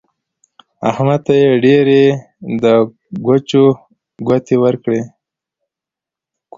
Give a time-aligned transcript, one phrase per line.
[0.89, 2.03] احمد ته يې ډېرې
[2.63, 2.65] د
[3.25, 3.65] ګوچو
[4.27, 5.01] ګوتې ورکړې.